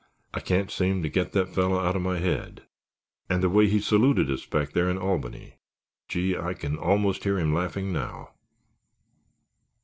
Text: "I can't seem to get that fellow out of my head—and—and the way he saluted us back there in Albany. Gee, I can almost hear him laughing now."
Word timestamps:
"I 0.33 0.39
can't 0.39 0.71
seem 0.71 1.03
to 1.03 1.09
get 1.09 1.31
that 1.33 1.53
fellow 1.53 1.77
out 1.77 1.95
of 1.95 2.01
my 2.01 2.17
head—and—and 2.17 3.43
the 3.43 3.49
way 3.51 3.67
he 3.67 3.79
saluted 3.79 4.31
us 4.31 4.47
back 4.47 4.71
there 4.71 4.89
in 4.89 4.97
Albany. 4.97 5.59
Gee, 6.07 6.35
I 6.35 6.55
can 6.55 6.75
almost 6.75 7.23
hear 7.23 7.37
him 7.37 7.53
laughing 7.53 7.93
now." 7.93 8.31